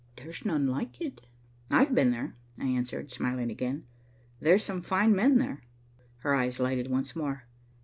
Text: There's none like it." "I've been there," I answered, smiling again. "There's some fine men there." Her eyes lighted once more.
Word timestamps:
There's 0.15 0.43
none 0.43 0.65
like 0.65 0.99
it." 0.99 1.27
"I've 1.69 1.93
been 1.93 2.09
there," 2.09 2.33
I 2.57 2.65
answered, 2.65 3.11
smiling 3.11 3.51
again. 3.51 3.85
"There's 4.39 4.63
some 4.63 4.81
fine 4.81 5.15
men 5.15 5.37
there." 5.37 5.61
Her 6.21 6.33
eyes 6.33 6.59
lighted 6.59 6.89
once 6.89 7.15
more. 7.15 7.43